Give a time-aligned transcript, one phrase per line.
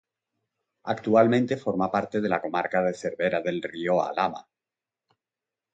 [0.93, 4.47] Actualmente forma parte de la Comarca de Cervera del Río Alhama.